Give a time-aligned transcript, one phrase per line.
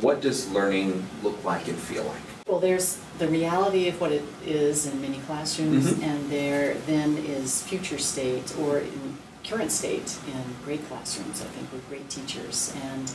[0.00, 2.20] what does learning look like and feel like?
[2.46, 6.02] Well, there's the reality of what it is in many classrooms, Mhm.
[6.02, 11.72] and there then is future state or in current state in great classrooms, I think,
[11.72, 12.72] with great teachers.
[12.84, 13.10] And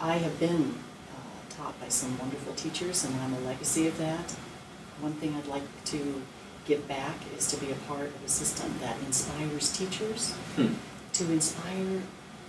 [0.00, 0.74] I have been
[1.14, 4.32] uh, taught by some wonderful teachers, and I'm a legacy of that.
[5.00, 6.22] One thing I'd like to
[6.66, 10.74] give back is to be a part of a system that inspires teachers Hmm.
[11.14, 12.02] to inspire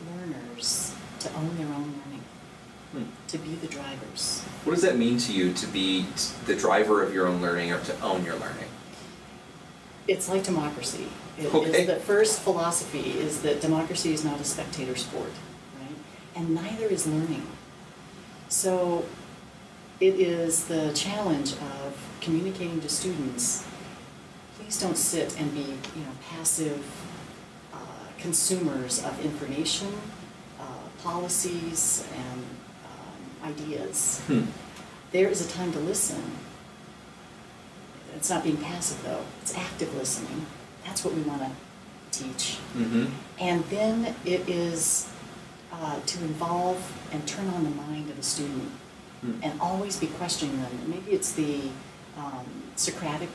[0.09, 2.23] learners to own their own learning,
[2.93, 3.03] Hmm.
[3.27, 4.41] to be the drivers.
[4.63, 6.05] What does that mean to you to be
[6.45, 8.69] the driver of your own learning or to own your learning?
[10.07, 11.07] It's like democracy.
[11.37, 11.85] It is Okay.
[11.85, 15.31] the first philosophy is that democracy is not a spectator sport,
[15.81, 15.95] right?
[16.35, 17.45] And neither is learning.
[18.47, 19.03] So
[19.99, 23.65] it is the challenge of communicating to students.
[24.57, 26.83] Please don't sit and be, you know, passive
[27.73, 27.77] uh,
[28.17, 29.89] consumers of information,
[30.59, 30.63] uh,
[31.03, 32.43] policies, and
[33.43, 34.21] ideas.
[34.27, 34.45] Hmm.
[35.11, 36.21] There is a time to listen.
[38.15, 40.45] It's not being passive though, it's active listening.
[40.85, 41.51] That's what we want to
[42.11, 42.57] teach.
[42.75, 43.05] Mm-hmm.
[43.39, 45.09] And then it is
[45.71, 46.81] uh, to involve
[47.11, 48.71] and turn on the mind of the student
[49.21, 49.39] Hmm.
[49.41, 50.71] and always be questioning them.
[50.87, 51.69] Maybe it's the
[52.17, 53.29] um, Socratic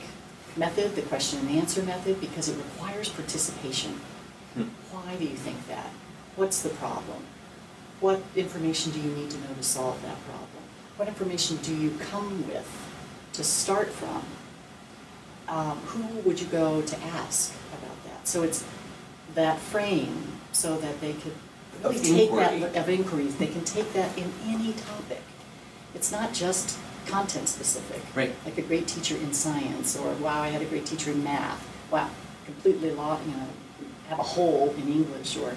[0.55, 3.91] method, the question and answer method, because it requires participation.
[4.53, 4.63] Hmm.
[4.91, 5.89] Why do you think that?
[6.37, 7.25] What's the problem?
[8.03, 10.49] What information do you need to know to solve that problem?
[10.97, 12.69] What information do you come with
[13.31, 14.25] to start from?
[15.47, 18.27] Um, who would you go to ask about that?
[18.27, 18.65] So it's
[19.35, 21.31] that frame so that they could
[21.81, 25.21] really Of take that, of inquiries, they can take that in any topic.
[25.95, 28.01] It's not just content specific.
[28.13, 28.35] Right.
[28.43, 31.65] Like a great teacher in science, or wow, I had a great teacher in math.
[31.89, 32.09] Wow,
[32.43, 33.47] completely law, you know,
[34.09, 35.37] have a hole in English.
[35.37, 35.55] Or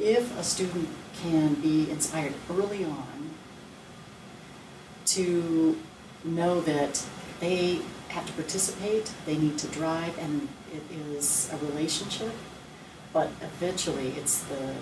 [0.00, 0.88] if a student
[1.22, 3.30] can be inspired early on
[5.06, 5.78] to
[6.24, 7.04] know that
[7.40, 12.32] they have to participate, they need to drive, and it is a relationship,
[13.12, 14.74] but eventually it's the,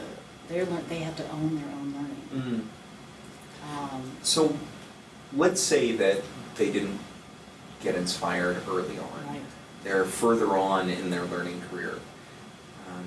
[0.48, 2.70] they're, they have to own their own learning.
[3.68, 3.92] Mm.
[3.92, 4.56] Um, So
[5.32, 6.22] let's say that
[6.56, 6.98] they didn't
[7.82, 9.26] get inspired early on.
[9.28, 9.40] Right.
[9.84, 12.00] They're further on in their learning career.
[12.88, 13.04] Um,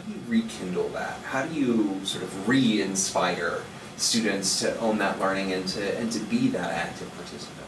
[0.00, 1.18] how do you rekindle that?
[1.22, 3.62] How do you sort of re-inspire
[3.96, 7.66] students to own that learning and to and to be that active participant?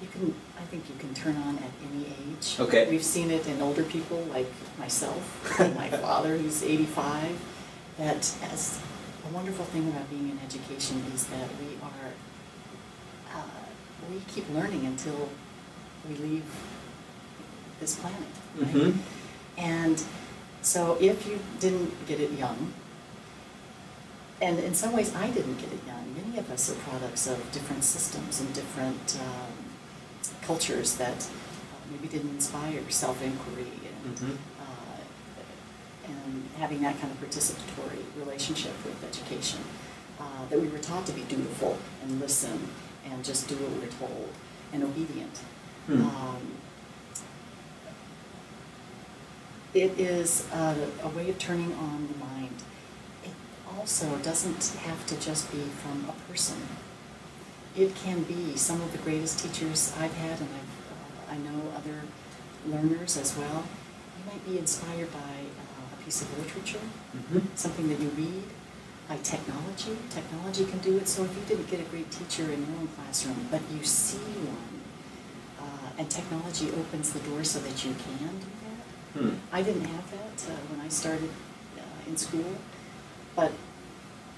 [0.00, 2.56] You can, I think you can turn on at any age.
[2.58, 2.88] Okay.
[2.88, 7.38] We've seen it in older people like myself, and my father who's eighty-five,
[7.98, 8.80] that as
[9.28, 12.12] a wonderful thing about being in education is that we are,
[13.34, 13.42] uh,
[14.10, 15.28] we keep learning until
[16.08, 16.44] we leave
[17.80, 18.18] this planet,
[18.56, 18.68] right?
[18.74, 18.96] Mhm.
[19.58, 20.02] And
[20.62, 22.72] so if you didn't get it young,
[24.40, 27.38] and in some ways I didn't get it young, many of us are products of
[27.52, 29.52] different systems and different um,
[30.42, 33.66] cultures that uh, maybe didn't inspire self-inquiry
[34.04, 34.36] and, Mhm.
[34.60, 39.60] uh, and having that kind of participatory relationship with education.
[40.20, 42.68] Uh, that we were taught to be dutiful and listen
[43.08, 44.28] and just do what we're told
[44.72, 45.36] and obedient.
[45.86, 46.02] Hmm.
[46.02, 46.42] Um,
[49.80, 52.54] it is a, a way of turning on the mind.
[53.24, 53.32] It
[53.76, 56.56] also doesn't have to just be from a person.
[57.76, 61.72] It can be some of the greatest teachers I've had, and I've, uh, I know
[61.76, 62.00] other
[62.66, 63.64] learners as well.
[64.18, 65.18] You might be inspired by
[65.62, 66.80] uh, a piece of literature,
[67.14, 67.42] Mhm.
[67.54, 68.42] something that you read,
[69.08, 69.96] by technology.
[70.10, 71.08] Technology can do it.
[71.08, 74.18] So if you didn't get a great teacher in your own classroom, but you see
[74.18, 74.82] one,
[75.60, 78.57] uh, and technology opens the door so that you can do.
[79.14, 79.30] Hmm.
[79.52, 81.30] I didn't have that uh, when I started
[81.78, 82.44] uh, in school,
[83.34, 83.52] but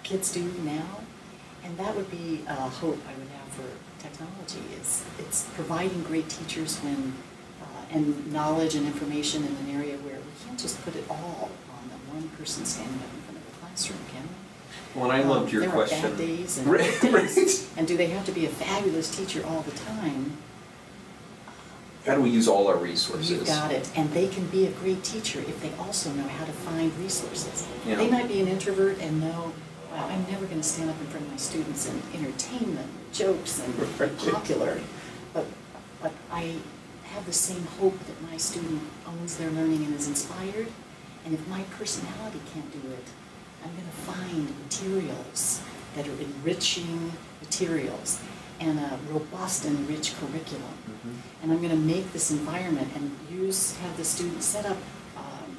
[0.02, 1.00] kids do now,
[1.64, 3.68] and that would be a hope I would have for
[4.02, 4.62] technology.
[4.80, 7.12] Is it's providing great teachers when
[7.62, 11.50] uh, and knowledge and information in an area where we can't just put it all
[11.76, 15.00] on the one person standing up in front of the classroom, can we?
[15.00, 16.04] Well, I Um, loved your there question.
[16.04, 17.04] are bad days and Right, days.
[17.12, 17.68] right.
[17.76, 20.36] And do they have to be a fabulous teacher all the time?
[22.06, 23.30] How do we use all our resources?
[23.30, 23.90] You got it.
[23.94, 27.66] And they can be a great teacher if they also know how to find resources.
[27.86, 27.96] Yeah.
[27.96, 29.52] They might be an introvert and know,
[29.92, 32.88] wow, I'm never going to stand up in front of my students and entertain them,
[33.12, 34.80] jokes and be popular.
[35.34, 35.46] But,
[36.00, 36.54] but I
[37.04, 40.68] have the same hope that my student owns their learning and is inspired.
[41.26, 43.04] And if my personality can't do it,
[43.62, 45.60] I'm going to find materials
[45.94, 47.12] that are enriching
[47.42, 48.22] materials
[48.60, 51.14] and a robust and rich curriculum Mhm.
[51.42, 54.76] and I'm going to make this environment and use, have the students set up
[55.16, 55.56] um,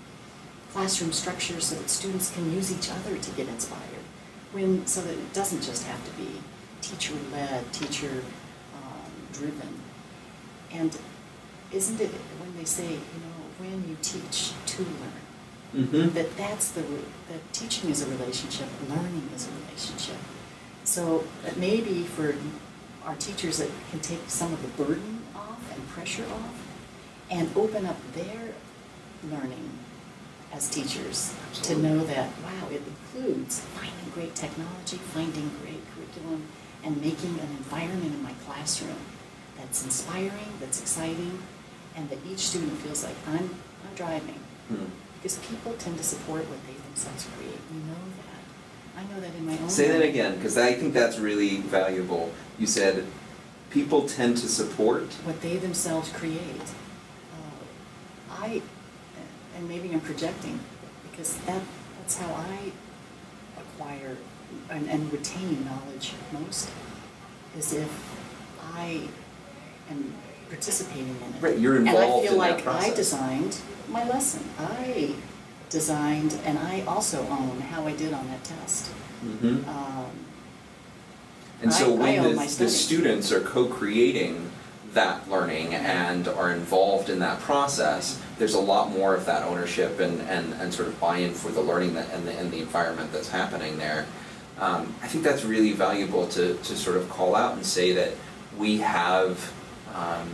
[0.72, 4.06] classroom structures so that students can use each other to get inspired.
[4.54, 6.28] when, so that it doesn't just have to be
[6.82, 9.70] teacher-led, teacher-driven.
[10.74, 10.98] And
[11.72, 15.22] isn't it, when they say, you know, when you teach to learn,
[15.74, 16.10] Mm-hmm.
[16.16, 20.18] that that's the, that teaching is a relationship, learning is a relationship.
[20.84, 22.36] So that maybe for
[23.06, 26.68] our teachers that can take some of the burden off and pressure off
[27.30, 28.54] and open up their
[29.30, 29.70] learning
[30.54, 31.34] as teachers
[31.64, 36.46] to know that, wow, it includes finding great technology, finding great curriculum,
[36.84, 38.98] and making an environment in my classroom
[39.58, 41.40] that's inspiring, that's exciting,
[41.96, 43.50] and that each student feels like I'm,
[43.88, 44.40] I'm driving.
[44.68, 44.86] Hmm.
[45.16, 47.60] Because people tend to support what they themselves create.
[47.72, 48.21] We know that.
[49.02, 49.70] I know that in my own.
[49.70, 52.32] Say that again, because I think that's really valuable.
[52.60, 53.06] You said
[53.70, 55.04] people tend to support.
[55.24, 56.62] What they themselves create.
[57.34, 58.62] Uh, I,
[59.58, 60.60] and maybe I'm projecting,
[61.10, 61.62] because that,
[62.00, 62.72] that's how I
[63.58, 64.18] acquire
[64.70, 66.70] and, and retain knowledge most,
[67.58, 67.90] is if
[68.76, 69.08] I
[69.90, 70.14] am
[70.50, 71.42] participating in it.
[71.42, 73.58] Right, you're involved in And I feel like I designed
[73.90, 74.44] my lesson.
[74.60, 75.16] I
[75.72, 78.92] designed, and I also own how I did on that test.
[79.26, 79.68] Mm-hmm.
[79.70, 80.06] Um,
[81.64, 84.52] And so I- I when own the, the students are co-creating
[84.94, 90.00] that learning and are involved in that process, there's a lot more of that ownership
[90.00, 93.12] and, and, and sort of buy-in for the learning that, and the, and the environment
[93.14, 94.06] that's happening there.
[94.60, 98.12] Um, I think that's really valuable to, to sort of call out and say that
[98.58, 99.54] we have
[99.96, 100.28] um,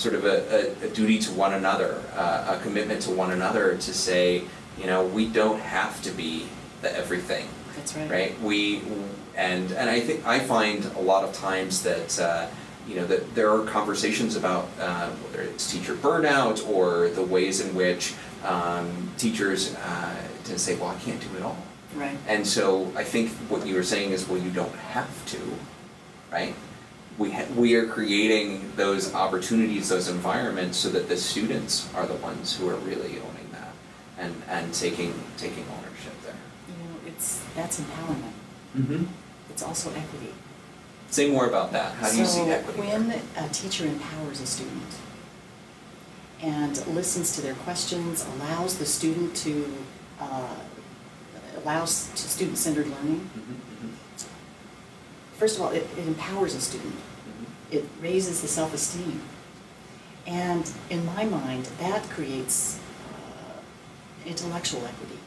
[0.00, 0.36] sort of a,
[0.82, 4.42] a, a duty to one another, uh, a commitment to one another to say,
[4.78, 6.46] you know, we don't have to be
[6.80, 8.10] the everything That's right.
[8.10, 8.40] right?
[8.40, 8.80] We
[9.36, 12.46] and and I think I find a lot of times that uh,
[12.88, 17.60] you know that there are conversations about uh, whether it's teacher burnout or the ways
[17.60, 18.14] in which
[18.44, 21.58] um, teachers uh, to say, "Well, I can't do it all,"
[21.94, 22.16] Right.
[22.26, 25.38] and so I think what you were saying is, "Well, you don't have to,"
[26.32, 26.54] right?
[27.18, 32.14] We ha- we are creating those opportunities, those environments, so that the students are the
[32.14, 33.72] ones who are really owning that
[34.18, 36.34] and and taking taking ownership there.
[36.68, 38.32] You know, it's, that's empowerment.
[38.76, 39.04] Mm-hmm.
[39.50, 40.32] It's also equity.
[41.10, 41.92] Say more about that.
[41.94, 42.78] How do you see equity?
[42.80, 44.94] So when a teacher empowers a student
[46.40, 49.66] and listens to their questions, allows the student to,
[50.20, 50.54] uh,
[51.64, 53.89] allows to student-centered learning, Mhm, mhm,
[55.40, 56.94] first of all, it, it empowers a student.
[56.94, 57.46] mhm.
[57.76, 59.20] It raises the self-esteem.
[60.26, 60.64] And
[60.94, 63.58] in my mind, that creates uh,
[64.32, 65.18] intellectual equity.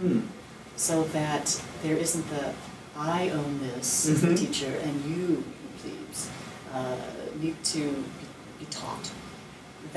[0.00, 0.20] Hmm.
[0.76, 1.46] so that
[1.82, 2.44] there isn't the,
[2.96, 4.38] I own this as a Mhm.
[4.42, 5.44] teacher and you,
[5.80, 6.18] please,
[6.76, 6.96] uh,
[7.42, 7.82] need to
[8.18, 8.30] be-
[8.60, 9.06] be taught.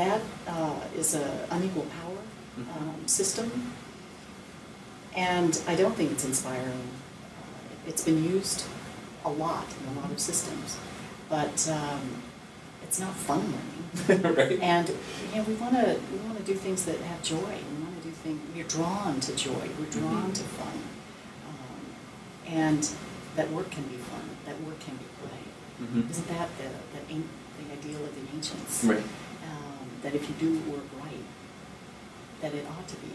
[0.02, 0.22] That
[0.56, 2.22] uh, is a unequal power
[2.58, 2.66] Mhm.
[2.76, 3.48] um, system,
[5.16, 6.84] and I don't think it's inspiring.
[7.90, 8.60] It's been used
[9.26, 10.78] a lot in a lot of systems,
[11.30, 12.02] but um,
[12.84, 14.34] it's not fun learning.
[14.36, 14.60] right.
[14.60, 17.38] And, you know, we want to, we want to do things that have joy.
[17.38, 20.34] We want to do things, we're drawn to joy, we're drawn Mhm.
[20.36, 20.78] to fun.
[21.48, 21.86] Um,
[22.48, 22.90] And
[23.36, 25.44] that work can be fun, that work can be play.
[25.86, 26.10] Mhm.
[26.10, 28.84] Isn't that the, the, the ideal of the ancients?
[28.84, 29.04] Right.
[29.50, 31.26] Um, That if you do work right,
[32.42, 33.14] that it ought to be,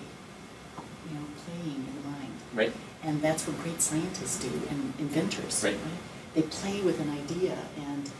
[1.09, 2.37] you know, playing in the mind.
[2.55, 2.73] Right.
[3.03, 5.63] And that's what great scientists do and inventors.
[5.65, 5.79] Right.
[6.35, 7.57] They play with an idea
[7.87, 8.11] and,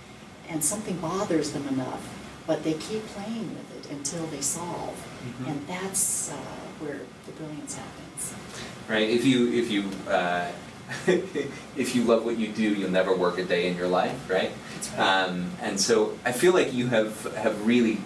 [0.49, 2.07] and something bothers them enough,
[2.47, 4.97] but they keep playing with it until they solve.
[5.25, 5.49] Mhm.
[5.49, 6.37] And that's uh,
[6.81, 8.35] where the brilliance happens.
[8.89, 9.09] Right.
[9.11, 10.51] If you if you uh,
[11.77, 14.31] if you love what you do, you'll never work a day in your life.
[14.31, 14.53] Right.
[14.97, 14.99] Right.
[14.99, 17.99] Um, and so I feel like you have have really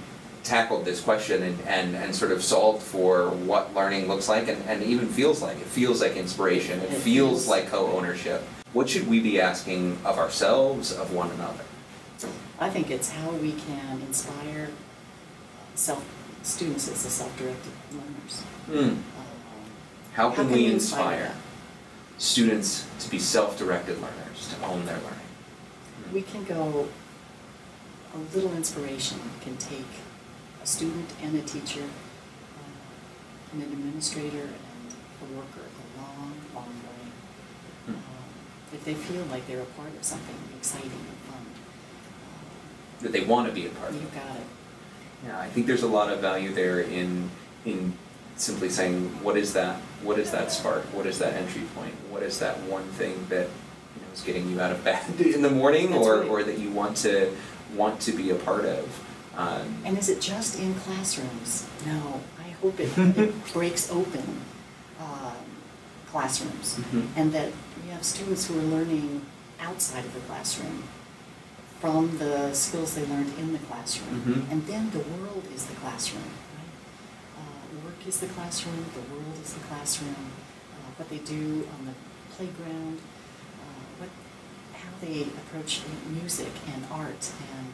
[0.45, 4.63] tackled this question and, and, and sort of solved for what learning looks like and,
[4.69, 5.57] and even feels like.
[5.59, 6.81] It feels like inspiration.
[6.81, 8.43] It, It feels feels- like co-ownership.
[8.73, 11.65] What should we be asking of ourselves, of one another?
[12.59, 14.71] I think it's how we can inspire
[15.75, 16.05] self,
[16.43, 18.41] students as the self-directed learners.
[18.67, 18.79] Hmm.
[18.79, 19.05] Um,
[20.15, 21.35] How can we inspire inspire
[22.19, 25.19] students to be self-directed learners, to own their learning?
[26.13, 26.89] We can go,
[28.15, 29.85] a little inspiration can take
[30.63, 36.69] a student and a teacher, uh, and an administrator and a worker a long, long
[36.69, 37.11] way.
[37.87, 37.93] Hmm.
[37.95, 37.99] Um,
[38.73, 41.41] If they feel like they're a part of something exciting and fun.
[41.41, 43.97] um, That they want to be a part of.
[44.01, 44.47] You got it.
[45.27, 47.31] Yeah, I think there's a lot of value there in
[47.65, 47.93] in
[48.37, 50.83] simply saying what is that what is that spark?
[50.93, 51.95] What is that entry point?
[52.11, 53.47] What is that one thing that
[53.95, 56.29] you know is getting you out of bed in the morning That's or, right.
[56.29, 57.33] or that you want to
[57.77, 59.02] want to be a part of?
[59.37, 61.67] Um, And is it just in classrooms?
[61.87, 64.27] No, I hope it, it breaks open
[65.01, 65.37] um,
[66.11, 66.79] classrooms.
[66.79, 67.07] Mhm.
[67.17, 67.51] And that
[67.83, 69.25] we have students who are learning
[69.61, 70.83] outside of the classroom
[71.81, 74.21] from the skills they learned in the classroom.
[74.23, 74.53] Mhm.
[74.53, 76.75] And then the world is the classroom, right?
[77.39, 80.15] Uh, work is the classroom, the world is the classroom,
[80.75, 81.95] uh, what they do on the
[82.37, 82.99] playground,
[83.63, 84.11] uh, what,
[84.83, 85.81] how they approach
[86.21, 87.73] music and art and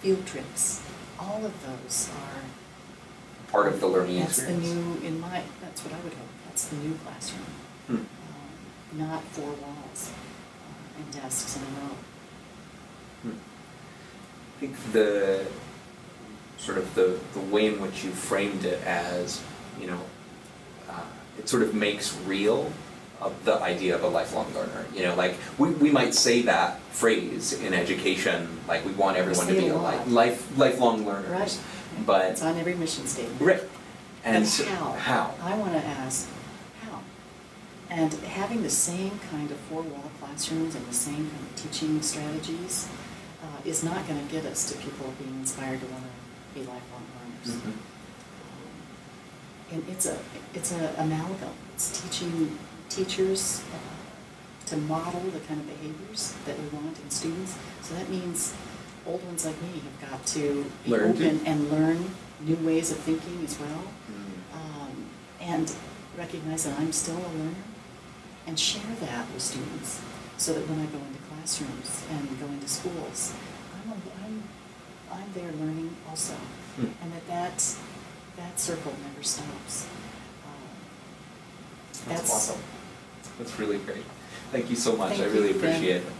[0.00, 0.80] field trips.
[1.20, 5.00] All of those are Part of the learning that's the experience.
[5.02, 7.42] new, in my, that's what I would hope, that's the new classroom.
[7.88, 7.94] Hmm.
[7.96, 8.06] Um,
[8.92, 11.96] Not four walls uh, and desks in a row.
[13.22, 13.30] Hmm.
[14.56, 15.46] I think the
[16.58, 19.42] sort of the, the way in which you framed it as,
[19.80, 20.00] you know,
[20.88, 21.02] uh,
[21.38, 22.70] it sort of makes real
[23.44, 24.86] the idea of a lifelong learner.
[24.94, 29.46] You know, like we, we might say that phrase in education, like we want everyone
[29.46, 31.30] to be a a li- life lifelong learners.
[31.30, 31.60] Right.
[32.06, 33.40] But It's on every mission statement.
[33.40, 33.62] right.
[34.24, 34.92] And But so- how?
[34.92, 35.34] how?
[35.42, 36.28] I want to ask,
[36.84, 37.00] how?
[37.90, 42.88] And having the same kind of four-wall classrooms and the same kind of teaching strategies
[43.42, 46.10] uh, is not going to get us to people being inspired to want to
[46.54, 47.60] be lifelong learners.
[47.60, 47.66] Mhm.
[47.66, 47.74] Um,
[49.72, 50.16] And it's a,
[50.54, 51.54] it's a amalgam.
[51.74, 52.58] It's teaching
[52.90, 57.56] teachers uh, to model the kind of behaviors that we want in students.
[57.82, 58.54] So that means
[59.06, 62.90] old ones like me have got to be Learn to- open and learn new ways
[62.90, 63.84] of thinking as well.
[64.10, 64.54] Mm.
[64.54, 65.06] Um,
[65.40, 65.72] and
[66.18, 67.54] recognize that I'm still a learner
[68.46, 70.00] and share that with students
[70.36, 73.32] so that when I go into classrooms and go into schools,
[73.74, 73.94] I'm, a,
[74.24, 74.42] I'm,
[75.12, 76.34] I'm there learning also.
[76.76, 76.86] Hmm.
[77.02, 77.76] And that that,
[78.36, 79.86] that circle never stops.
[80.44, 80.52] Um,
[81.88, 82.60] That's That's- awesome.
[83.40, 84.04] That's really great.
[84.52, 85.16] Thank you so much.
[85.16, 85.70] Thank I really you, Ben.
[85.70, 86.12] appreciate it.